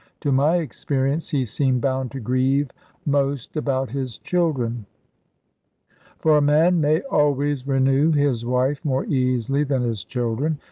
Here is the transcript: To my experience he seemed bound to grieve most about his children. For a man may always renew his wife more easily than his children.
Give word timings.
To 0.21 0.31
my 0.31 0.55
experience 0.57 1.29
he 1.29 1.45
seemed 1.45 1.81
bound 1.81 2.09
to 2.13 2.19
grieve 2.19 2.71
most 3.05 3.55
about 3.55 3.91
his 3.91 4.17
children. 4.17 4.87
For 6.17 6.37
a 6.37 6.41
man 6.41 6.81
may 6.81 7.01
always 7.01 7.67
renew 7.67 8.11
his 8.11 8.43
wife 8.43 8.83
more 8.83 9.05
easily 9.05 9.63
than 9.63 9.83
his 9.83 10.03
children. 10.03 10.57